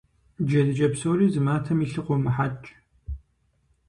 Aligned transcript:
Джэдыкӏэ 0.47 0.87
псори 0.93 1.27
зы 1.33 1.41
матэм 1.45 1.79
илъу 1.85 2.05
къыумыхьэкӏ. 2.05 2.67